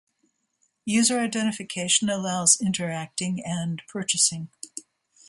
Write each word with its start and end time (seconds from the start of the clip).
User 0.85 1.19
identification 1.19 2.09
allows 2.09 2.59
interacting 2.59 3.39
and 3.45 3.83
purchasing. 3.87 4.49